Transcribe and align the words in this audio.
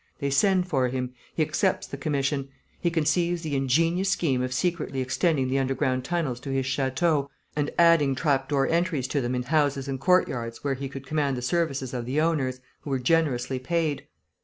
They 0.17 0.31
send 0.31 0.67
for 0.67 0.87
him; 0.87 1.13
he 1.35 1.43
accepts 1.43 1.85
the 1.85 1.95
commission; 1.95 2.49
he 2.79 2.89
conceives 2.89 3.43
the 3.43 3.55
ingenious 3.55 4.09
scheme 4.09 4.41
of 4.41 4.51
secretly 4.51 4.99
extending 4.99 5.47
the 5.47 5.59
underground 5.59 6.03
tunnels 6.03 6.39
to 6.39 6.49
his 6.49 6.65
château 6.65 7.27
and 7.55 7.69
adding 7.77 8.15
trap 8.15 8.49
door 8.49 8.67
entries 8.67 9.07
to 9.09 9.21
them 9.21 9.35
in 9.35 9.43
houses 9.43 9.87
and 9.87 9.99
courtyards 9.99 10.63
where 10.63 10.73
he 10.73 10.89
could 10.89 11.05
command 11.05 11.37
the 11.37 11.43
services 11.43 11.93
of 11.93 12.07
the 12.07 12.19
owners, 12.19 12.59
who 12.79 12.89
were 12.89 12.97
generously 12.97 13.59
paid. 13.59 14.07